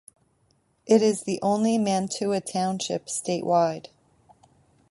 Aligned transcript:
It 0.87 1.03
is 1.03 1.21
the 1.25 1.37
only 1.43 1.77
Mantua 1.77 2.41
Township 2.41 3.05
statewide. 3.05 3.89